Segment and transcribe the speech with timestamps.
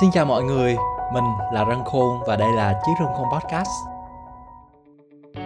[0.00, 0.76] Xin chào mọi người,
[1.14, 3.68] mình là Rân Khôn và đây là Chiếc Rân Khôn Podcast.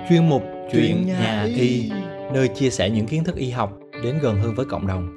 [0.09, 1.91] Chuyên mục Chuyện nhà y,
[2.33, 3.73] nơi chia sẻ những kiến thức y học
[4.05, 5.09] đến gần hơn với cộng đồng.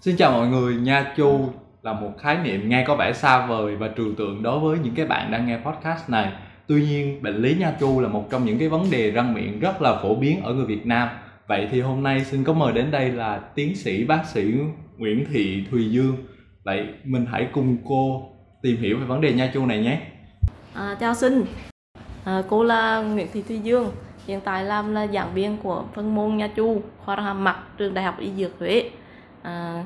[0.00, 1.40] Xin chào mọi người, nha chu
[1.82, 4.94] là một khái niệm nghe có vẻ xa vời và trừu tượng đối với những
[4.94, 6.32] cái bạn đang nghe podcast này.
[6.66, 9.60] Tuy nhiên, bệnh lý nha chu là một trong những cái vấn đề răng miệng
[9.60, 11.08] rất là phổ biến ở người Việt Nam.
[11.46, 14.54] Vậy thì hôm nay xin có mời đến đây là tiến sĩ bác sĩ
[14.96, 16.16] Nguyễn Thị Thùy Dương.
[16.66, 18.22] Vậy mình hãy cùng cô
[18.62, 20.00] tìm hiểu về vấn đề nha chu này nhé.
[20.74, 21.44] À, chào xin,
[22.24, 23.90] à, cô là Nguyễn Thị Thùy Dương,
[24.26, 27.62] hiện tại làm là giảng viên của phân môn nha chu khoa răng hàm mặt
[27.76, 28.90] trường Đại học Y Dược Huế.
[29.42, 29.84] À,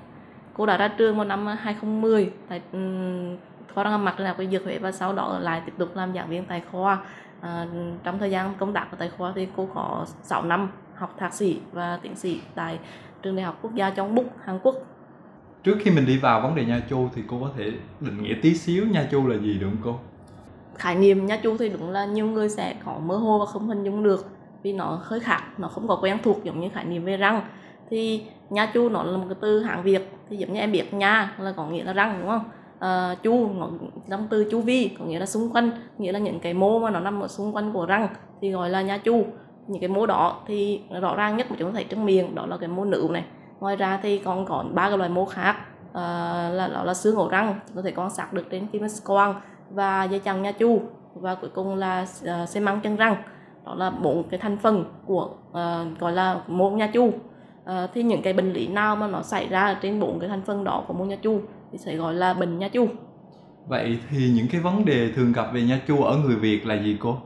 [0.55, 3.37] cô đã ra trường vào năm 2010 tại um,
[3.74, 5.73] khoa răng hàm mặt trường Đại học Y Dược Huế và sau đó lại tiếp
[5.79, 6.99] tục làm giảng viên tại khoa.
[7.41, 7.66] À,
[8.05, 11.35] trong thời gian công tác ở tại khoa thì cô có 6 năm học thạc
[11.35, 12.79] sĩ và tiến sĩ tại
[13.23, 14.74] trường Đại học Quốc gia Trong Búc, Hàn Quốc.
[15.64, 18.34] Trước khi mình đi vào vấn đề nha chu thì cô có thể định nghĩa
[18.42, 19.98] tí xíu nha chu là gì được không cô?
[20.74, 23.68] khái niệm nha chu thì đúng là nhiều người sẽ có mơ hồ và không
[23.68, 24.26] hình dung được
[24.62, 27.43] vì nó hơi khác nó không có quen thuộc giống như khái niệm về răng.
[27.90, 30.95] Thì nha chu nó là một cái từ hạng việt thì giống như em biết
[30.95, 32.45] nha là có nghĩa là răng đúng không?
[32.79, 33.68] À, chu nó
[34.10, 36.90] trong từ chu vi có nghĩa là xung quanh nghĩa là những cái mô mà
[36.90, 38.09] nó nằm ở xung quanh của răng
[38.40, 39.24] thì gọi là nha chu.
[39.66, 42.46] Những cái mô đó thì rõ ràng nhất mà chúng ta thấy trong miệng đó
[42.46, 43.24] là cái mô nữ này
[43.61, 45.57] ngoài ra thì còn có ba cái loại mô khác
[45.93, 46.03] à,
[46.53, 49.41] là đó là xương ổ răng có thể quan sát được trên phim X quang
[49.71, 50.80] và dây chằng nha chu
[51.15, 53.16] và cuối cùng là uh, xi măng chân răng.
[53.66, 57.05] Đó là bốn cái thành phần của uh, gọi là mô nha chu.
[57.05, 60.43] Uh, thì những cái bệnh lý nào mà nó xảy ra trên bốn cái thành
[60.43, 61.41] phần đó của mô nha chu
[61.73, 62.88] thì sẽ gọi là bệnh nha chu.
[63.66, 66.75] Vậy thì những cái vấn đề thường gặp về nha chu ở người Việt là
[66.75, 67.16] gì cô?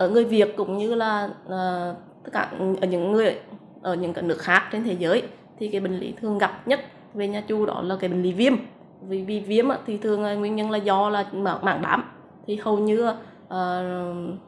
[0.00, 3.38] ở người Việt cũng như là uh, tất cả ở những người
[3.82, 5.22] ở những cái nước khác trên thế giới
[5.60, 6.80] thì cái bệnh lý thường gặp nhất
[7.14, 8.52] về nha chu đó là cái bệnh lý viêm.
[9.02, 12.04] Vì vì viêm thì thường nguyên nhân là do là mảng mảng bám.
[12.46, 13.54] Thì hầu như uh,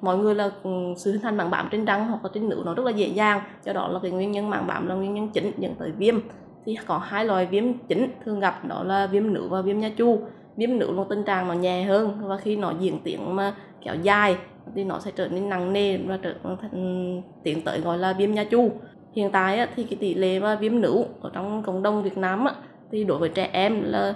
[0.00, 2.62] mọi người là ừ, sự hình thành mảng bám trên răng hoặc là trên nữ
[2.64, 3.41] nó rất là dễ dàng.
[3.64, 6.19] Do đó là cái nguyên nhân mảng bám là nguyên nhân chính dẫn tới viêm.
[6.66, 9.91] Thì có hai loại viêm chính thường gặp đó là viêm nữ và viêm nha
[9.97, 10.20] chu
[10.56, 13.54] viêm nữ là tình trạng nó nhẹ hơn và khi nó diễn tiến mà
[13.84, 14.37] kéo dài
[14.75, 18.12] thì nó sẽ trở nên nặng nề và trở thành ừ, tiến tới gọi là
[18.12, 18.70] viêm nha chu
[19.12, 22.19] hiện tại á, thì cái tỷ lệ mà viêm nữ ở trong cộng đồng Việt
[22.19, 22.55] Nam á,
[22.91, 24.15] thì đối với trẻ em là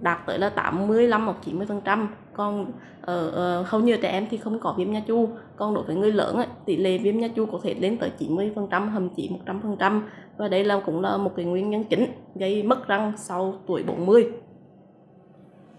[0.00, 2.08] đạt tới là 85 hoặc 90 phần trăm.
[2.32, 2.72] Còn
[3.02, 5.28] ở hầu như trẻ em thì không có viêm nha chu.
[5.56, 8.10] Còn đối với người lớn ấy, tỷ lệ viêm nha chu có thể lên tới
[8.18, 10.08] 90 phần trăm thậm chí 100 phần trăm.
[10.36, 13.82] Và đây là cũng là một cái nguyên nhân chính gây mất răng sau tuổi
[13.82, 14.32] 40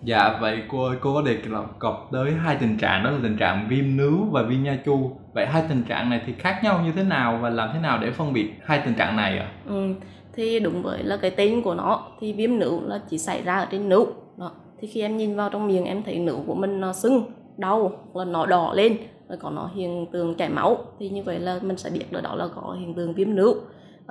[0.03, 1.37] Dạ vậy cô ơi, cô có đề
[1.79, 5.11] cập tới hai tình trạng đó là tình trạng viêm nướu và viêm nha chu.
[5.33, 7.99] Vậy hai tình trạng này thì khác nhau như thế nào và làm thế nào
[8.01, 9.51] để phân biệt hai tình trạng này ạ?
[9.67, 9.93] ừ.
[10.33, 13.57] thì đúng với là cái tên của nó thì viêm nướu là chỉ xảy ra
[13.57, 14.07] ở trên nướu.
[14.37, 14.51] đó.
[14.79, 17.23] thì khi em nhìn vào trong miệng em thấy nướu của mình nó sưng
[17.57, 18.97] đau là nó đỏ lên
[19.29, 22.21] rồi có nó hiện tượng chảy máu thì như vậy là mình sẽ biết là
[22.21, 23.55] đó là có hiện tượng viêm nướu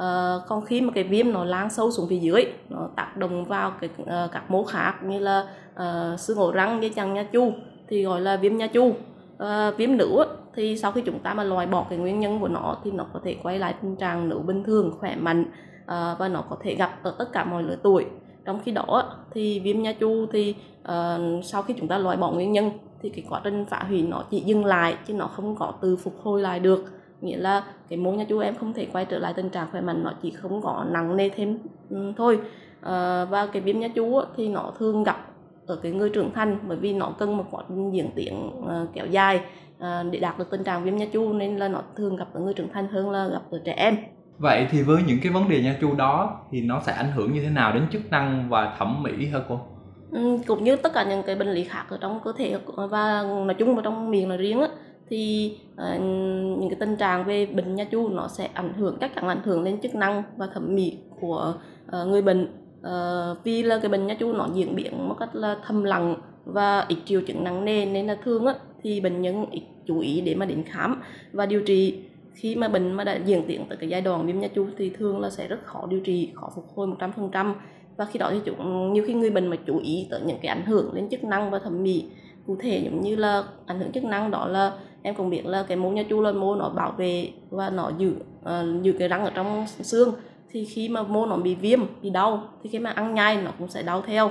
[0.01, 3.45] à, còn khi mà cái viêm nó lan sâu xuống phía dưới nó tác động
[3.45, 7.23] vào cái uh, các mô khác như là uh, xương ổ răng dây chằng nha
[7.23, 7.53] chu
[7.89, 8.95] thì gọi là viêm nha chu.
[9.43, 10.25] Uh, viêm nữ
[10.55, 13.07] thì sau khi chúng ta mà loại bỏ cái nguyên nhân của nó thì nó
[13.13, 16.57] có thể quay lại tình trạng nữ bình thường khỏe mạnh uh, và nó có
[16.63, 18.07] thể gặp ở tất cả mọi lứa tuổi.
[18.45, 22.31] Trong khi đó thì viêm nha chu thì uh, sau khi chúng ta loại bỏ
[22.31, 22.71] nguyên nhân
[23.03, 25.97] thì cái quá trình phá hủy nó chỉ dừng lại chứ nó không có từ
[25.97, 26.85] phục hồi lại được
[27.21, 29.81] nghĩa là cái môn nha chu em không thể quay trở lại tình trạng khỏe
[29.81, 31.59] mạnh nó chỉ không có nặng nề thêm
[31.91, 32.39] um, thôi
[32.81, 35.27] à, và cái viêm nha chu á, thì nó thường gặp
[35.67, 38.95] ở cái người trưởng thành bởi vì nó cần một quá trình diễn tiến uh,
[38.95, 39.41] kéo dài
[39.77, 42.41] uh, để đạt được tình trạng viêm nha chu nên là nó thường gặp ở
[42.41, 43.97] người trưởng thành hơn là gặp ở trẻ em
[44.41, 47.33] Vậy thì với những cái vấn đề nha chu đó thì nó sẽ ảnh hưởng
[47.33, 49.61] như thế nào đến chức năng và thẩm mỹ hả cô?
[50.13, 52.57] Ừ, cũng như tất cả những cái bệnh lý khác ở trong cơ thể
[52.91, 54.69] và nói chung vào trong miệng là riêng á
[55.11, 56.01] thì uh,
[56.59, 59.43] những cái tình trạng về bệnh nha chu nó sẽ ảnh hưởng chắc chắn ảnh
[59.45, 61.55] hưởng lên chức năng và thẩm mỹ của
[61.87, 62.49] uh, người bệnh.
[62.81, 66.17] Uh, vì là cái bệnh nha chu nó diễn biến một cách là thầm lặng
[66.45, 70.01] và ít triệu chứng nặng nề nên là thường á thì bệnh nhân ít chú
[70.01, 71.03] ý để mà đến khám
[71.33, 71.99] và điều trị.
[72.35, 74.91] Khi mà bệnh mà đã diễn tiến tới cái giai đoạn viêm nha chu thì
[74.91, 76.89] thường là sẽ rất khó điều trị khó phục hồi
[77.33, 77.55] 100%
[77.97, 80.49] và khi đó thì chúng nhiều khi người bệnh mà chú ý tới những cái
[80.49, 82.05] ảnh hưởng lên chức năng và thẩm mỹ
[82.47, 85.65] cụ thể giống như là ảnh hưởng chức năng đó là em cũng biết là
[85.69, 89.09] cái mô nha chu là mô nó bảo vệ và nó giữ uh, giữ cái
[89.09, 90.15] răng ở trong xương.
[90.51, 93.51] Thì khi mà mô nó bị viêm bị đau thì khi mà ăn nhai nó
[93.59, 94.31] cũng sẽ đau theo.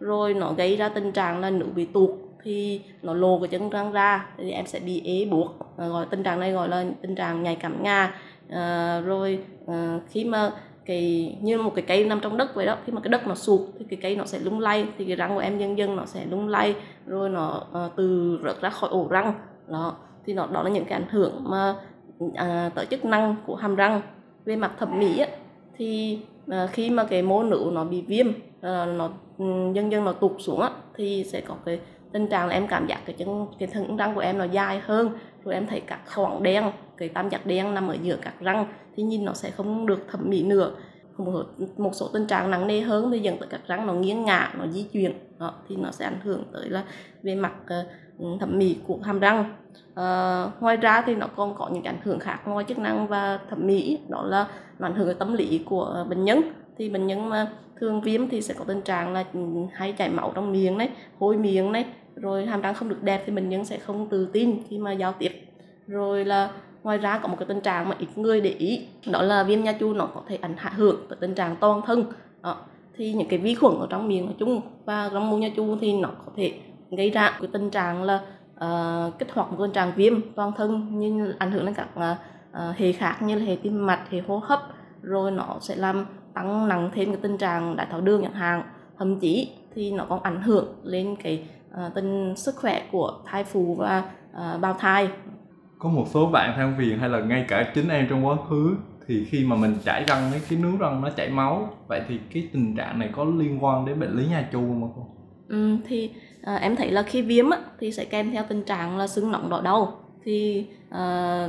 [0.00, 2.10] Rồi nó gây ra tình trạng là nữ bị tuột
[2.42, 5.58] thì nó lồ cái chân răng ra thì em sẽ bị ế buộc.
[5.76, 8.14] À, gọi tình trạng này gọi là tình trạng nhạy cảm nga à,
[8.50, 10.52] ờ, rồi à, khi mà
[10.86, 13.34] cái như một cái cây nằm trong đất vậy đó khi mà cái đất nó
[13.34, 15.96] sụt thì cái cây nó sẽ lung lay thì cái răng của em dần dần
[15.96, 16.74] nó sẽ lung lay.
[17.06, 19.32] Rồi nó uh, từ rớt ra khỏi ổ răng.
[19.68, 19.96] Đó
[20.26, 21.74] thì nó đó là những cái ảnh hưởng mà
[22.34, 24.00] à, tới chức năng của hàm răng
[24.44, 25.26] về mặt thẩm mỹ á,
[25.76, 26.18] thì
[26.48, 28.26] à, khi mà cái mô nữ nó bị viêm
[28.60, 29.44] à, nó ừ,
[29.74, 31.80] dần dần nó tụt xuống á, thì sẽ có cái
[32.12, 34.80] tình trạng là em cảm giác cái chân cái thân răng của em nó dài
[34.84, 35.10] hơn
[35.44, 36.64] rồi em thấy các khoảng đen
[36.96, 40.06] cái tam giác đen nằm ở giữa các răng thì nhìn nó sẽ không được
[40.10, 40.72] thẩm mỹ nữa.
[41.16, 41.44] Một,
[41.76, 44.54] một số tình trạng nặng nề hơn thì dẫn tới các răng nó nghiêng ngả
[44.58, 45.12] nó di chuyển.
[45.38, 46.84] Đó, thì nó sẽ ảnh hưởng tới là
[47.22, 47.52] về mặt
[48.18, 49.56] uh, thẩm mỹ của hàm răng.
[49.94, 53.40] Ờ, ngoài ra thì nó còn có những ảnh hưởng khác ngoài chức năng và
[53.50, 54.46] thẩm mỹ, đó là
[54.78, 56.42] nó ảnh hưởng tới tâm lý của bệnh nhân
[56.78, 57.50] thì bệnh nhân mà
[57.80, 59.40] thường viêm thì sẽ có tình trạng là ừ,
[59.72, 60.88] hay chảy máu trong miệng đấy
[61.18, 61.84] hôi miệng đấy
[62.16, 64.92] rồi hàm răng không được đẹp thì bệnh nhân sẽ không tự tin khi mà
[64.92, 65.32] giao tiếp
[65.86, 66.50] rồi là
[66.82, 69.62] ngoài ra có một cái tình trạng mà ít người để ý, đó là viêm
[69.62, 72.04] nha chu nó có thể ảnh hưởng tới tình trạng toàn thân,
[72.42, 72.56] đó.
[72.96, 75.76] thì những cái vi khuẩn ở trong miệng nói chung và trong môn nha chu
[75.80, 76.52] thì nó có thể
[76.90, 78.20] gây ra cái tình trạng là
[78.64, 82.76] uh, kích hoạt một tình trạng viêm toàn thân như ảnh hưởng đến các uh,
[82.76, 84.60] hệ khác như là hệ tim mạch hệ hô hấp
[85.02, 88.62] rồi nó sẽ làm tăng nặng thêm cái tình trạng đái tháo đường chẳng hạn
[88.98, 93.44] thậm chí thì nó còn ảnh hưởng lên cái uh, tình sức khỏe của thai
[93.44, 95.08] phụ và uh, bào thai
[95.78, 98.76] có một số bạn than phiền hay là ngay cả chính em trong quá khứ
[99.06, 102.18] thì khi mà mình chảy răng ấy cái nướu răng nó chảy máu vậy thì
[102.34, 105.19] cái tình trạng này có liên quan đến bệnh lý nha chu không cô?
[105.50, 106.10] Ừ, thì
[106.42, 109.30] à, em thấy là khi viêm á, thì sẽ kèm theo tình trạng là sưng
[109.30, 109.88] nóng đỏ đầu.
[110.24, 111.48] Thì à,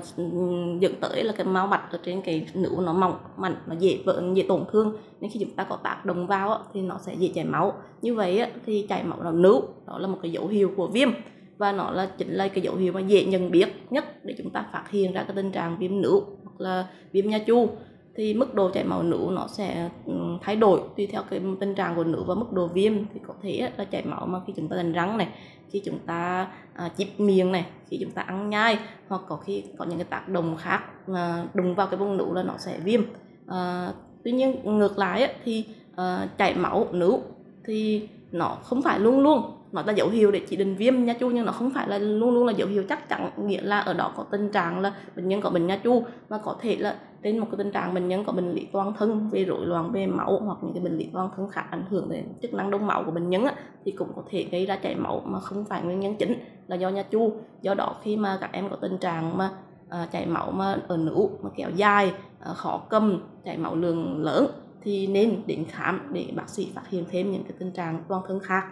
[0.80, 4.00] dẫn tới là cái máu mạch ở trên cái nướu nó mỏng mạnh nó dễ
[4.06, 4.98] vỡ dễ tổn thương.
[5.22, 7.74] Nên khi chúng ta có tác động vào á, thì nó sẽ dễ chảy máu.
[8.02, 10.88] Như vậy á, thì chảy máu là nướu đó là một cái dấu hiệu của
[10.88, 11.10] viêm.
[11.58, 14.50] Và nó là chính là cái dấu hiệu mà dễ nhận biết nhất để chúng
[14.50, 17.70] ta phát hiện ra cái tình trạng viêm nữ hoặc là viêm nha chu
[18.16, 21.76] thì mức độ chảy máu nữ nó sẽ ừ, thay đổi tùy theo cái tình
[21.76, 22.94] trạng của nữ và mức độ viêm.
[23.14, 25.28] Thì có thể là chảy máu mà khi chúng ta đánh răng này
[25.72, 29.64] khi chúng ta à, chip miệng này khi chúng ta ăn nhai hoặc có khi
[29.78, 30.82] có những cái tác động khác
[31.14, 33.02] à, đụng vào cái vùng nữ là nó sẽ viêm.
[33.48, 33.94] À,
[34.24, 35.66] tuy nhiên ngược lại thì
[35.96, 37.18] à, chảy máu nữ
[37.66, 41.14] thì nó không phải luôn luôn nó là dấu hiệu để chỉ định viêm nha
[41.14, 43.30] chu nhưng nó không phải là luôn luôn là dấu hiệu chắc chắn.
[43.38, 46.38] Nghĩa là ở đó có tình trạng là bệnh nhân có bệnh nha chu mà
[46.38, 49.30] có thể là trên một cái tình trạng bệnh nhân có bệnh lý toàn thân
[49.30, 52.10] về rối loạn về máu hoặc những cái bệnh lý toàn thân khác ảnh hưởng
[52.10, 53.54] đến chức năng đông máu của bệnh nhân á,
[53.86, 56.34] thì cũng có thể gây ra chảy máu mà không phải nguyên nhân chính
[56.68, 57.34] là do nha chu.
[57.62, 59.52] Do đó khi mà các em có tình trạng mà
[59.90, 64.24] à, chảy máu mà ở nữ mà kéo dài à, khó cầm chảy máu lượng
[64.24, 64.48] lớn
[64.84, 68.22] thì nên đến khám để bác sĩ phát hiện thêm những cái tình trạng toàn
[68.28, 68.64] thân khác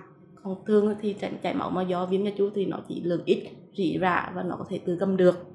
[0.44, 3.22] còn thường thì chảy, chảy máu mà do viêm nha chu thì nó chỉ lượng
[3.26, 5.50] ít rỉ rả và nó có thể tự cầm được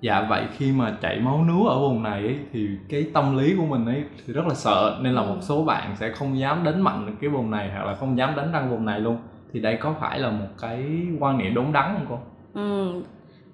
[0.00, 3.56] dạ vậy khi mà chảy máu nướu ở vùng này ấy, thì cái tâm lý
[3.56, 5.40] của mình ấy thì rất là sợ nên là một ừ.
[5.40, 8.52] số bạn sẽ không dám đánh mạnh cái vùng này hoặc là không dám đánh
[8.52, 9.16] răng vùng này luôn
[9.52, 12.18] thì đây có phải là một cái quan niệm đúng đắn không cô?
[12.54, 12.92] Ừ,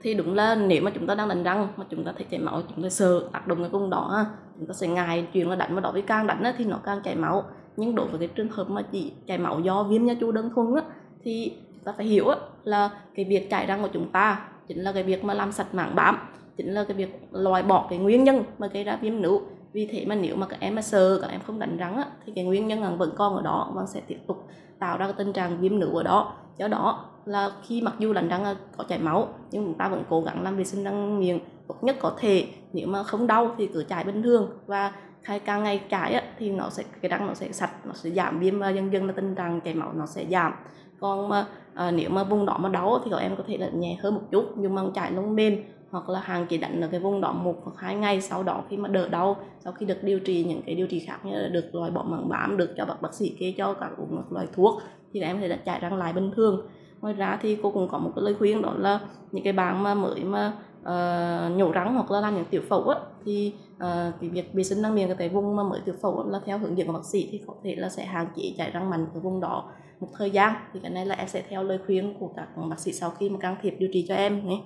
[0.00, 2.40] thì đúng là nếu mà chúng ta đang đánh răng mà chúng ta thấy chảy
[2.40, 4.26] máu chúng ta sợ tác động cái vùng đó
[4.58, 7.00] chúng ta sẽ ngại chuyện là đánh vào đó với càng đánh thì nó càng
[7.04, 7.44] chảy máu
[7.78, 10.50] nhưng đối với cái trường hợp mà chỉ chảy máu do viêm nha chu đơn
[10.54, 10.82] thuần á
[11.22, 14.78] thì chúng ta phải hiểu á là cái việc chảy răng của chúng ta chính
[14.78, 16.18] là cái việc mà làm sạch mảng bám
[16.56, 19.40] chính là cái việc loại bỏ cái nguyên nhân mà gây ra viêm nữ.
[19.72, 22.06] Vì thế mà nếu mà các em mà sờ các em không đánh răng á,
[22.26, 24.48] thì cái nguyên nhân vẫn còn ở đó và sẽ tiếp tục
[24.78, 26.32] tạo ra cái tình trạng viêm nữ ở đó.
[26.58, 30.02] Do đó là khi mặc dù đánh răng có chảy máu nhưng chúng ta vẫn
[30.08, 32.46] cố gắng làm vệ sinh răng miệng tốt nhất có thể.
[32.72, 34.92] Nếu mà không đau thì cứ chảy bình thường và
[35.28, 38.10] khai càng ngày chảy á, thì nó sẽ cái răng nó sẽ sạch nó sẽ
[38.10, 40.52] giảm viêm và dần dần là tình trạng chảy máu nó sẽ giảm.
[41.00, 43.68] Còn mà à, nếu mà vùng đó mà đau thì các em có thể là
[43.68, 46.88] nhẹ hơn một chút nhưng mà chảy lông mềm hoặc là hàng chỉ đánh ở
[46.88, 49.86] cái vùng đó một hoặc hai ngày sau đó khi mà đỡ đau sau khi
[49.86, 52.56] được điều trị những cái điều trị khác như là được loại bỏ mảng bám
[52.56, 54.82] được cho bác bác sĩ kê cho các uống một loại thuốc
[55.12, 56.68] thì các em sẽ chạy răng lại bình thường.
[57.00, 59.00] Ngoài ra thì cô cũng có một cái lời khuyên đó là
[59.32, 60.52] những cái bạn mà mới mà
[60.88, 63.80] uh, nhổ răng hoặc là làm những tiểu phẫu á thì uh,
[64.20, 66.78] cái việc vệ sinh răng miệng cái vùng mà mới tiểu phẫu là theo hướng
[66.78, 69.20] dẫn của bác sĩ thì có thể là sẽ hạn chế chảy răng mạnh ở
[69.20, 72.32] vùng đó một thời gian thì cái này là em sẽ theo lời khuyên của
[72.36, 74.60] các bác sĩ sau khi mà can thiệp điều trị cho em nhé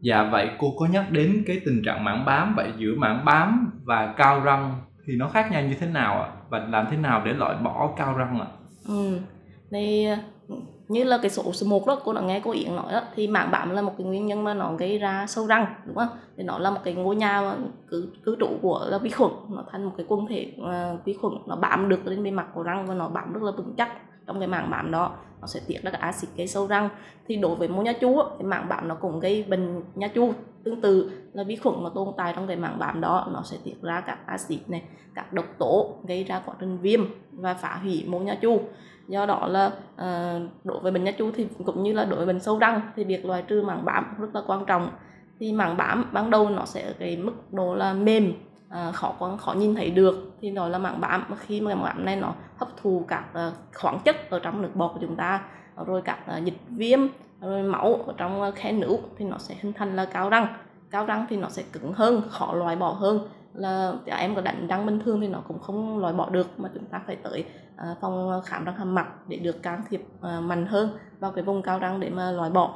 [0.00, 3.80] Dạ vậy cô có nhắc đến cái tình trạng mảng bám vậy giữa mảng bám
[3.84, 6.32] và cao răng thì nó khác nhau như thế nào ạ?
[6.48, 8.46] Và làm thế nào để loại bỏ cao răng ạ?
[8.88, 9.18] Ừ,
[9.70, 10.06] đây
[10.88, 13.28] như là cái số số 1 đó cô đã nghe cô Yến nói đó thì
[13.28, 16.08] mảng bám là một cái nguyên nhân mà nó gây ra sâu răng đúng không?
[16.36, 17.56] Thì nó là một cái ngôi nhà
[17.88, 21.12] cứ cứ trụ của là vi khuẩn nó thành một cái quần thể uh, vi
[21.12, 23.74] khuẩn nó bám được lên bề mặt của răng và nó bám rất là vững
[23.76, 23.88] chắc
[24.26, 25.12] trong cái mảng bám đó.
[25.40, 26.88] Nó sẽ tiết ra cái axit gây sâu răng.
[27.28, 30.32] Thì đối với mô nha chu cái mảng bám nó cũng gây bệnh nha chu
[30.64, 33.56] tương tự là vi khuẩn mà tồn tại trong cái mảng bám đó nó sẽ
[33.64, 34.82] tiết ra các axit này
[35.14, 37.00] các độc tố gây ra quá trình viêm
[37.32, 38.60] và phá hủy mô nha chu
[39.08, 42.26] do đó là uh, đối với bệnh nha chu thì cũng như là đối với
[42.26, 44.90] bệnh sâu răng thì việc loại trừ mảng bám rất là quan trọng.
[45.40, 48.32] Thì mảng bám ban đầu nó sẽ ở cái mức độ là mềm
[48.68, 50.32] uh, khó khó khó nhìn thấy được.
[50.40, 53.54] Thì đó là mảng bám khi mà mảng bám này nó hấp thụ các uh,
[53.74, 55.40] khoáng chất ở trong nước bọt của chúng ta
[55.86, 57.00] rồi các uh, dịch viêm
[57.40, 60.46] rồi máu ở trong khe nữ thì nó sẽ hình thành là cao răng.
[60.90, 64.66] Cao răng thì nó sẽ cứng hơn khó loại bỏ hơn là em có đánh
[64.66, 67.44] răng bình thường thì nó cũng không loại bỏ được mà chúng ta phải tới
[67.74, 71.44] uh, phòng khám răng hàm mặt để được can thiệp uh, mạnh hơn vào cái
[71.44, 72.74] vùng cao răng để mà loại bỏ.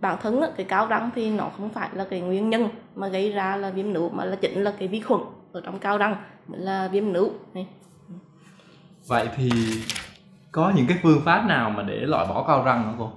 [0.00, 3.32] Bản thân cái cao răng thì nó không phải là cái nguyên nhân mà gây
[3.32, 5.20] ra là viêm nữ mà là chính là cái vi khuẩn
[5.52, 6.16] ở trong cao răng
[6.48, 7.12] là viêm
[7.54, 7.66] này.
[9.08, 9.50] Vậy thì
[10.52, 13.10] có những cái phương pháp nào mà để loại bỏ cao răng hả cô?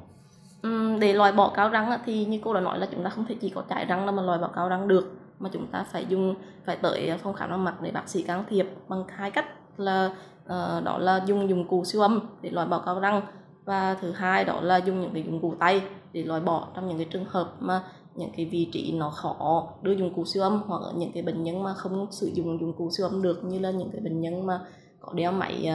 [0.62, 3.25] Ừ, để loại bỏ cao răng thì như cô đã nói là chúng ta không
[3.25, 5.86] thể chỉ có chải răng là mà loại bỏ cao răng được mà chúng ta
[5.92, 9.04] phải dùng phải tới ờ, phòng khám răng mặt để bác sĩ can thiệp bằng
[9.08, 9.46] hai cách
[9.77, 13.22] là uh, đó là dùng dụng cụ siêu âm để loại bỏ cao răng
[13.65, 15.82] và thứ hai đó là dùng những cái dụng cụ tay
[16.13, 17.84] để loại bỏ trong những cái trường hợp mà
[18.15, 21.24] những cái vị trí nó khó đưa dụng cụ siêu âm hoặc là những cái
[21.24, 24.01] bệnh nhân mà không sử dụng dụng cụ siêu âm được như là những cái
[24.01, 24.62] bệnh nhân mà
[25.00, 25.70] có đeo máy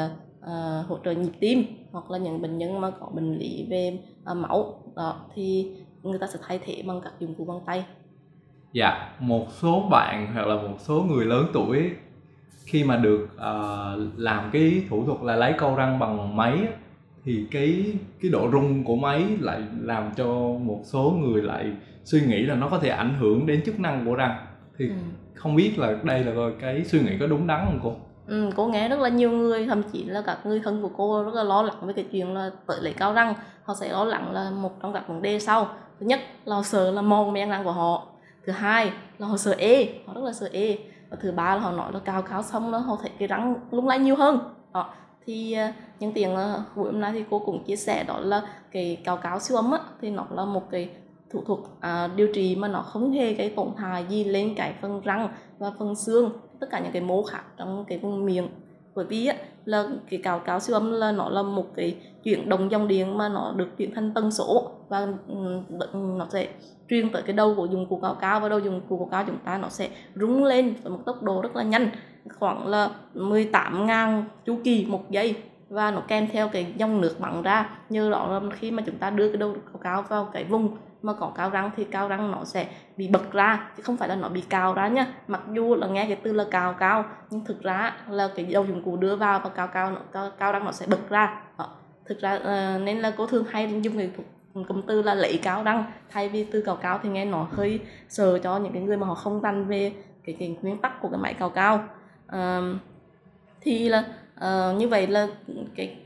[0.44, 3.98] uh, hỗ trợ nhịp tim hoặc là những bệnh nhân mà có bệnh lý về
[4.30, 7.84] uh, máu đó thì người ta sẽ thay thế bằng các dụng cụ bằng tay
[8.72, 11.90] dạ một số bạn hoặc là một số người lớn tuổi
[12.64, 16.58] khi mà được uh, làm cái thủ thuật là lấy câu răng bằng máy
[17.24, 20.26] thì cái cái độ rung của máy lại làm cho
[20.60, 21.72] một số người lại
[22.04, 24.46] suy nghĩ là nó có thể ảnh hưởng đến chức năng của răng
[24.78, 24.94] thì ừ.
[25.34, 27.96] không biết là đây là cái suy nghĩ có đúng đắn không cô?
[28.26, 31.24] Ừ, cô nghe rất là nhiều người thậm chí là các người thân của cô
[31.24, 33.34] rất là lo lắng với cái chuyện là tới lấy cao răng
[33.64, 35.68] họ sẽ lo lắng là một trong các vấn đề sau
[36.00, 38.06] thứ nhất là sợ là mòn men răng của họ
[38.46, 40.78] thứ hai là họ sợ ê họ rất là sợ ê.
[41.10, 43.54] Và thứ ba là họ nói là cao cao xong là họ thấy cái răng
[43.70, 44.38] lung lay nhiều hơn.
[44.72, 44.94] Đó.
[45.26, 46.34] Thì nhân những tiếng
[46.76, 49.70] buổi hôm nay thì cô cũng chia sẻ đó là cái cao cáo siêu âm
[49.70, 50.90] á thì nó là một cái
[51.30, 54.74] thủ thuật à, điều trị mà nó không hề cái tổn hại gì lên cái
[54.82, 55.28] phần răng
[55.58, 58.48] và phần xương tất cả những cái mô khác trong cái vùng miệng.
[58.94, 62.48] Bởi vì á, là cái cao cáo siêu âm là nó là một cái chuyển
[62.48, 65.06] động dòng điện mà nó được chuyển thành tần số và
[65.92, 66.48] nó sẽ
[66.88, 69.24] truyền tới cái đầu của dụng cụ cao cao và đầu dụng cụ cao cao
[69.26, 71.90] chúng ta nó sẽ rung lên với một tốc độ rất là nhanh
[72.38, 75.36] khoảng là 18.000 chu kỳ một giây
[75.68, 78.98] và nó kèm theo cái dòng nước bắn ra như đó là khi mà chúng
[78.98, 82.08] ta đưa cái đầu cao cao vào cái vùng mà có cao răng thì cao
[82.08, 85.06] răng nó sẽ bị bật ra chứ không phải là nó bị cao ra nhá
[85.26, 88.64] mặc dù là nghe cái từ là cao cao nhưng thực ra là cái đầu
[88.64, 91.42] dụng cụ đưa vào và cao cao nó cao, cao răng nó sẽ bật ra
[91.58, 91.68] đó.
[92.06, 94.10] thực ra uh, nên là cô thường hay dùng cái
[94.54, 97.80] cụm từ là lấy cao răng thay vì từ cao cao thì nghe nó hơi
[98.08, 99.92] sợ cho những cái người mà họ không rành về
[100.24, 101.84] cái, cái nguyên tắc của cái máy cao cao
[102.26, 102.60] à,
[103.60, 104.04] thì là
[104.34, 105.28] à, như vậy là
[105.76, 105.96] cái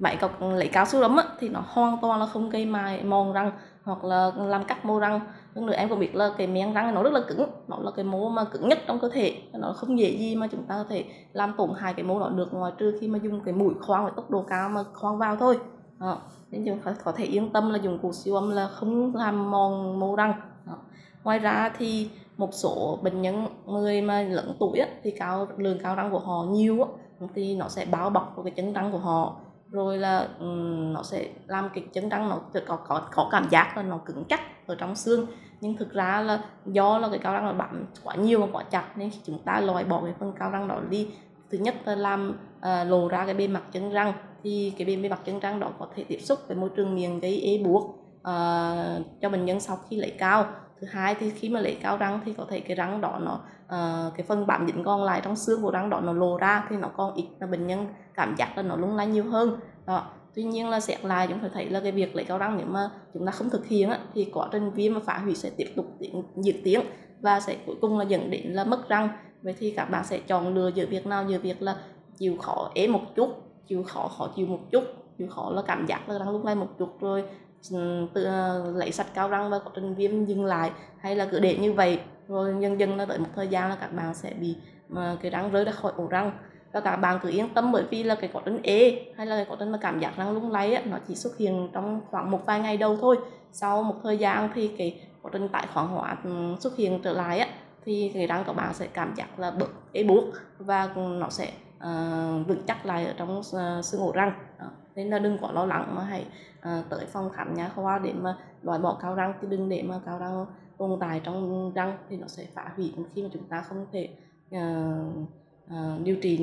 [0.00, 3.04] máy cọc lấy cao su lắm á, thì nó hoàn toàn là không gây mài
[3.04, 5.20] mòn răng hoặc là làm cắt mô răng.
[5.54, 7.90] Hơn nữa em cũng biết là cái miếng răng nó rất là cứng nó là
[7.96, 10.74] cái mô mà cứng nhất trong cơ thể nó không dễ gì mà chúng ta
[10.74, 13.54] có thể làm tổn hại cái mô đó được ngoài trừ khi mà dùng cái
[13.54, 15.58] mũi khoan với tốc độ cao mà khoan vào thôi.
[16.00, 16.16] À
[16.54, 19.50] nên chúng ta có thể yên tâm là dùng cụ siêu âm là không làm
[19.50, 20.34] mòn mô răng.
[20.66, 20.76] Đó.
[21.24, 25.78] ngoài ra thì một số bệnh nhân người mà lớn tuổi á, thì cao lượng
[25.82, 26.88] cao răng của họ nhiều á,
[27.34, 29.36] thì nó sẽ bao bọc vào cái chân răng của họ.
[29.70, 33.76] Rồi là um, nó sẽ làm cái chân răng nó có có có cảm giác
[33.76, 35.26] là nó cứng chắc ở trong xương.
[35.60, 38.64] Nhưng thực ra là do là cái cao răng nó bám quá nhiều và quá
[38.70, 41.08] chặt nên chúng ta loại bỏ cái phần cao răng đó đi.
[41.50, 44.12] Thứ nhất là làm uh, lộ ra cái bề mặt chân răng
[44.44, 47.20] thì cái bề mặt chân răng đó có thể tiếp xúc với môi trường miệng
[47.20, 47.84] gây ế buộc
[48.20, 50.46] uh, cho bệnh nhân sau khi lấy cao.
[50.80, 53.40] Thứ hai thì khi mà lấy cao răng thì có thể cái răng đó nó
[53.64, 56.66] uh, cái phần bám dính còn lại trong xương của răng đó nó lộ ra
[56.68, 59.60] thì nó còn ít là bệnh nhân cảm giác là nó lung lay nhiều hơn.
[59.86, 62.56] Đó tuy nhiên là xét lại chúng ta thấy là cái việc lấy cao răng
[62.56, 65.34] nếu mà chúng ta không thực hiện á, thì quá trình viêm và phá hủy
[65.34, 66.80] sẽ tiếp tục tiến, diễn tiến
[67.20, 69.08] và sẽ cuối cùng là dẫn đến là mất răng.
[69.42, 71.24] Vậy thì các bạn sẽ chọn lựa giữa việc nào?
[71.28, 71.76] Giữa việc là
[72.18, 73.28] chịu khó ế một chút
[73.68, 74.84] chịu khó khó chịu một chút
[75.18, 77.24] chịu khó là cảm giác là răng lung lay một chút rồi
[77.70, 81.28] ừ, tự ờ, lấy sạch cao răng và quá trình viêm dừng lại hay là
[81.30, 82.00] cứ để như vậy.
[82.28, 84.56] Rồi dần dần nó tới một thời gian là các bạn sẽ bị
[84.88, 86.32] mà cái răng rơi ra khỏi ổ răng.
[86.72, 89.36] Và các bạn cứ yên tâm bởi vì là cái quá trình ế hay là
[89.36, 92.00] cái quá trình mà cảm giác răng lung lay á, nó chỉ xuất hiện trong
[92.10, 93.16] khoảng một vài ngày đầu thôi.
[93.52, 96.30] Sau một thời gian thì cái quá trình tái khoảng hóa ừ,
[96.60, 97.48] xuất hiện trở lại á,
[97.84, 100.24] thì cái răng của bạn sẽ cảm giác là bực ế buộc
[100.58, 101.52] và nó sẽ
[101.84, 104.66] uh, vững chắc lại ở trong uh, xương ổ răng đó.
[104.94, 106.26] nên là đừng có lo lắng mà hãy
[106.58, 109.82] uh, tới phòng khám nha khoa để mà loại bỏ cao răng chứ đừng để
[109.82, 110.46] mà cao răng
[110.78, 114.08] tồn tại trong răng thì nó sẽ phá hủy khi mà chúng ta không thể
[114.56, 115.28] uh,
[115.66, 116.40] uh, điều trị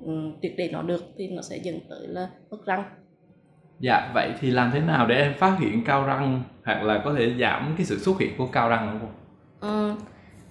[0.00, 2.84] um, triệt để nó được thì nó sẽ dẫn tới là mất răng.
[3.80, 7.14] Dạ vậy thì làm thế nào để em phát hiện cao răng hoặc là có
[7.14, 9.12] thể giảm cái sự xuất hiện của cao răng không?
[9.60, 9.94] Ừ,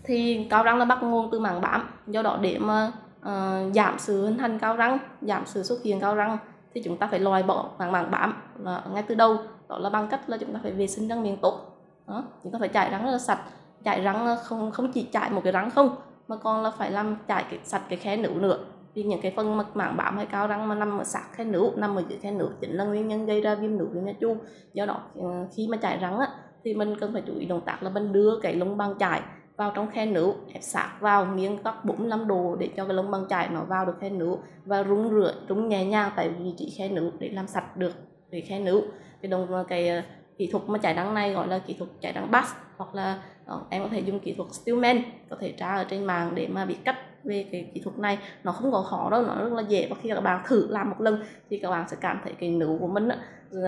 [0.04, 1.90] thì cao răng là bắt nguồn từ mảng bám.
[2.08, 6.00] Do đó để mà uh, giảm sự hình thành cao răng giảm sự xuất hiện
[6.00, 6.38] cao răng
[6.74, 9.38] thì chúng ta phải loại bỏ mảng mảng bám là ngay từ đầu.
[9.70, 11.60] Đó là bằng cách là chúng ta phải vệ sinh răng miệng tốt.
[12.08, 13.40] Đó chúng ta phải chải răng rất là sạch.
[13.86, 15.96] Chải răng không không chỉ chải một cái răng không
[16.28, 18.58] mà còn là phải làm chải cái sạch cái khe nướu nữa.
[18.94, 21.44] Vì những cái phần mặt mảng bám hay cao răng mà nằm ở sát khe
[21.44, 24.06] nướu nằm ở dưới khe nướu chính là nguyên nhân gây ra viêm nướu viêm
[24.06, 24.38] nha chu
[24.74, 25.24] do đó ừ,
[25.56, 26.28] khi mà chải răng á
[26.64, 29.22] thì mình cần phải chú ý động tác là mình đưa cái lông băng chải
[29.56, 33.12] vào trong khe nữ, ép sát vào nghiêng góc 45 độ để cho cái lông
[33.12, 36.54] băng chải nó vào được khe nữ và rung rửa rung nhẹ nhàng tại vị
[36.58, 37.94] trí khe nữ để làm sạch được
[38.32, 38.84] cái khe nữ
[39.22, 40.02] cái đồng ờ, cái ờ,
[40.38, 43.24] kỹ thuật mà chải đắng này gọi là kỹ thuật chải đắng bass hoặc là
[43.48, 46.48] đó, em có thể dùng kỹ thuật steelman có thể tra ở trên mạng để
[46.48, 48.18] mà biết cách về cái kỹ thuật này.
[48.44, 50.90] Nó không có khó đâu nó rất là dễ và khi các bạn thử làm
[50.90, 53.16] một lần thì các bạn sẽ cảm thấy cái nữ của mình đó,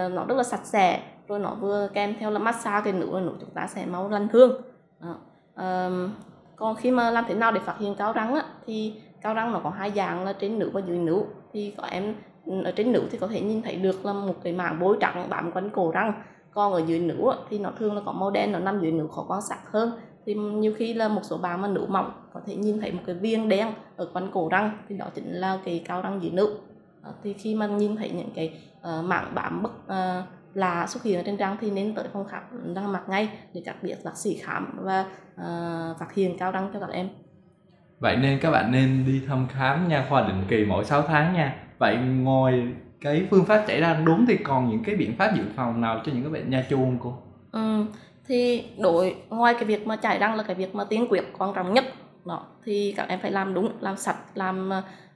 [0.10, 1.02] nó rất là sạch sẽ.
[1.28, 4.10] Rồi nó vừa kèm theo là massage cái nữ là nữ chúng ta sẽ máu
[4.10, 4.62] lành hương
[5.00, 5.16] đó.
[5.56, 6.12] Um,
[6.56, 9.52] còn khi mà làm thế nào để phát hiện cao răng á, thì cao răng
[9.52, 11.24] nó có hai dạng là trên nữ và dưới nữ.
[11.54, 14.36] Thì có em ừ, ở trên nữ thì có thể nhìn thấy được là một
[14.44, 16.24] cái mảng bối trắng bám quanh cổ răng.
[16.54, 19.08] Còn ở dưới nữ thì nó thường là có màu đen nó nằm dưới nữ
[19.16, 19.92] khó quan sát hơn.
[20.26, 23.02] Thì nhiều khi là một số bạn mà nữ mỏng có thể nhìn thấy một
[23.06, 26.32] cái viên đen ở quanh cổ răng thì đó chính là cái cao răng dưới
[26.32, 26.58] nữ.
[27.04, 31.04] Ờ, thì khi mà nhìn thấy những cái uh, mảng bám bất uh, là xuất
[31.04, 33.96] hiện ở trên răng thì nên tới phòng khám răng mặt ngay để các biết
[34.04, 37.10] bác sĩ khám và uh, phát hiện cao răng cho các em.
[38.00, 41.34] Vậy nên các bạn nên đi thăm khám nha khoa định kỳ mỗi 6 tháng
[41.34, 41.56] nha.
[41.78, 42.68] Vậy ngoài
[43.02, 46.02] cái phương pháp chảy răng đúng thì còn những cái biện pháp dự phòng nào
[46.06, 47.18] cho những cái bệnh nha chu không cô?
[47.52, 47.86] Ừ,
[48.28, 51.54] thì đối ngoài cái việc mà chảy răng là cái việc mà tiên quyết quan
[51.54, 51.86] trọng nhất
[52.26, 54.72] đó thì các em phải làm đúng làm sạch làm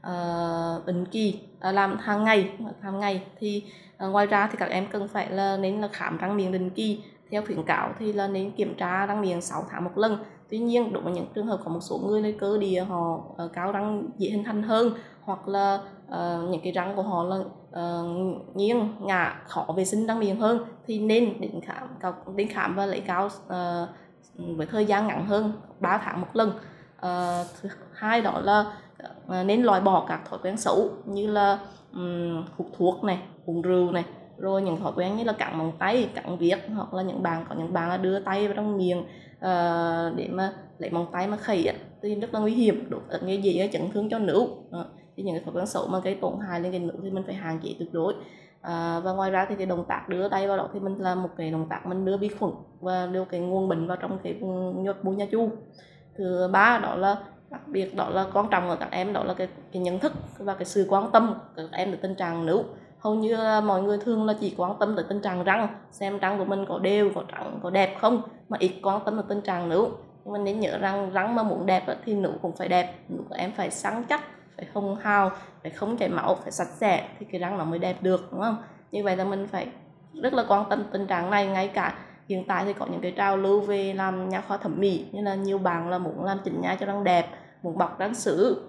[0.08, 3.24] uh, định kỳ uh, làm hàng ngày hàng ngày.
[3.40, 3.64] Thì
[4.06, 6.70] uh, ngoài ra thì các em cần phải là nên là khám răng miệng định
[6.70, 7.04] kỳ.
[7.32, 10.18] Theo khuyến cáo thì là nên kiểm tra răng miệng 6 tháng một lần.
[10.50, 13.14] Tuy nhiên đối với những trường hợp có một số người lên cơ địa họ
[13.14, 14.92] uh, cao răng dễ hình thành hơn
[15.22, 20.08] hoặc là uh, những cái răng của họ là uh, nghiêng ngả khó vệ sinh
[20.08, 21.88] răng miệng hơn thì nên đến khám
[22.36, 23.90] đến khám và lấy cao uh,
[24.58, 26.52] với thời gian ngắn hơn 3 tháng một lần.
[27.08, 28.66] Ờ, thứ hai đó là
[29.28, 31.60] ờ, nên loại bỏ các thói quen xấu như là
[31.94, 34.06] um, hút thuốc này uống rượu này
[34.38, 37.46] rồi những thói quen như là cắn móng tay cắn viết hoặc là những bạn
[37.50, 41.28] có những bạn là đưa tay vào trong miệng uh, để mà lấy móng tay
[41.28, 41.70] mà khẩy
[42.02, 44.40] thì rất là nguy hiểm đột ở cái gì chấn thương cho nữ.
[44.42, 44.86] Uh,
[45.18, 47.24] thì những cái thói quen xấu mà gây tổn hại lên cái nữ thì mình
[47.26, 48.14] phải hạn chế tuyệt đối.
[48.62, 51.16] À, và ngoài ra thì cái động tác đưa tay vào đó thì mình là
[51.16, 54.20] một cái động tác mình đưa vi khuẩn và đưa cái nguồn bệnh vào trong
[54.24, 54.40] cái
[54.76, 55.50] nhột bù nha chu
[56.18, 57.16] thứ ba đó là
[57.50, 60.14] đặc biệt đó là quan trọng ở các em đó là cái, cái nhận thức
[60.38, 62.64] và cái sự quan tâm của các em được tình trạng nữ.
[63.00, 66.38] Hầu như mọi người thường là chỉ quan tâm tới tình trạng răng xem răng
[66.38, 69.42] của mình có đều có trắng có đẹp không mà ít quan tâm tới tình
[69.42, 69.88] trạng nữ.
[70.26, 73.24] Nhưng mà nên nhớ rằng răng mà muốn đẹp thì nữ cũng phải đẹp nữ
[73.30, 74.22] của em phải sáng chắc
[74.58, 77.80] phải hồng hào phải không chảy máu phải sạch sẽ thì cái răng nó mới
[77.80, 78.58] đẹp được đúng không?
[78.92, 79.68] Như vậy là mình phải
[80.22, 81.94] rất là quan tâm tình trạng này ngay cả
[82.30, 85.22] hiện tại thì có những cái trào lưu về làm nha khoa thẩm mỹ như
[85.22, 87.30] là nhiều bạn là muốn làm chỉnh nha cho răng đẹp
[87.64, 88.62] muốn bọc răng sứ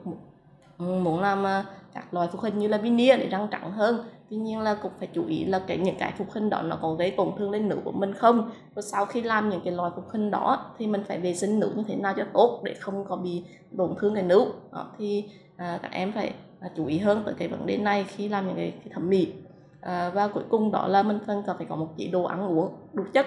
[0.79, 4.05] muốn làm à, các loại phục hình như là veneer để răng trắng hơn.
[4.31, 6.79] Tuy nhiên là cũng phải chú ý là cái những cái phục hình đó nó
[6.83, 8.51] có gây tổn thương lên nữ của mình không?
[8.75, 11.61] Và sau khi làm những cái loại phục hình đó thì mình phải vệ sinh
[11.61, 13.45] nữ như thế nào cho tốt để không có bị
[13.79, 14.53] tổn thương cái nữ?
[14.73, 15.25] Đó, thì
[15.57, 18.47] à, các em phải à, chú ý hơn tới cái vấn đề này khi làm
[18.47, 19.33] những cái, cái thẩm mỹ.
[19.81, 22.73] À, và cuối cùng đó là mình cần phải có một chế độ ăn uống
[22.93, 23.27] đủ chất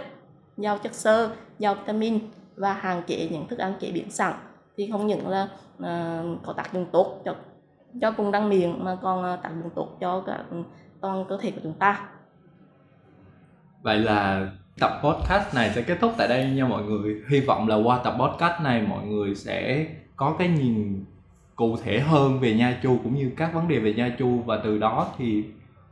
[0.62, 2.20] giàu chất xơ giàu vitamin
[2.56, 4.34] và hạn chế những thức ăn chế biến sẵn.
[4.78, 5.44] Thì không những là
[5.78, 7.36] uh, có tác dụng tốt cho
[8.02, 10.58] cho vùng răng miệng mà còn uh, tác dụng tốt cho cả ừ,
[11.02, 12.08] toàn cơ thể của chúng ta.
[13.82, 17.22] Vậy là tập podcast này sẽ kết thúc tại đây nha mọi người.
[17.30, 21.06] Hy vọng là qua tập podcast này mọi người sẽ có cái nhìn
[21.56, 24.40] cụ thể hơn về nha chu cũng như các vấn đề về nha chu.
[24.46, 25.44] Và từ đó thì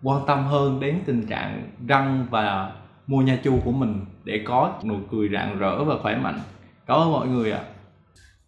[0.03, 2.71] quan tâm hơn đến tình trạng răng và
[3.10, 6.39] mua nha chu của mình để có nụ cười rạng rỡ và khỏe mạnh.
[6.88, 7.63] Cảm ơn mọi người ạ.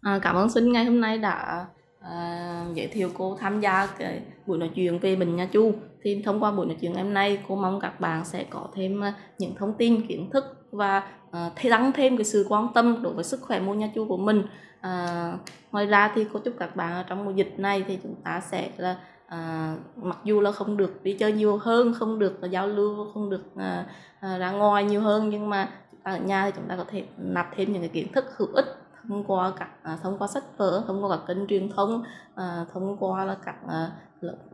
[0.00, 0.12] À.
[0.12, 1.66] à, cảm ơn sinh ngày hôm nay đã
[2.00, 5.72] à, giới thiệu cô tham gia cái buổi nói chuyện về bệnh nha chu.
[6.02, 9.04] Thì thông qua buổi nói chuyện hôm nay cô mong các bạn sẽ có thêm
[9.04, 13.02] à, những thông tin kiến thức và à, uh, tăng thêm cái sự quan tâm
[13.02, 14.42] đối với sức khỏe mua nha chu của mình.
[14.78, 15.40] Uh,
[15.72, 18.70] ngoài ra thì cô chúc các bạn trong mùa dịch này thì chúng ta sẽ
[18.76, 18.96] là
[19.32, 23.30] à, mặc dù là không được đi chơi nhiều hơn không được giao lưu không
[23.30, 23.86] được à,
[24.20, 25.68] à, ra ngoài nhiều hơn nhưng mà
[26.02, 28.66] ở nhà thì chúng ta có thể nạp thêm những cái kiến thức hữu ích
[29.08, 32.02] thông qua các à, thông qua sách vở thông qua các kênh truyền thông
[32.34, 33.90] à, thông qua là các à,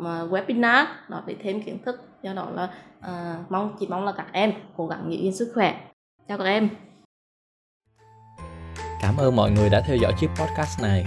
[0.04, 2.00] à, webinar đó để thêm kiến thức.
[2.22, 2.68] Do đó là
[3.00, 5.80] à, mong chỉ mong là các em cố gắng giữ gìn sức khỏe.
[6.28, 6.68] Chào các em!
[9.02, 11.04] Cảm ơn mọi người đã theo dõi chiếc podcast này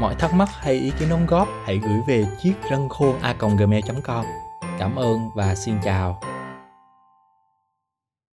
[0.00, 3.34] mọi thắc mắc hay ý kiến đóng góp hãy gửi về chiếc răng khô a
[3.58, 4.24] gmail com.
[4.78, 6.31] Cảm ơn và xin chào.